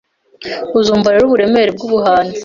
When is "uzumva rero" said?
0.79-1.23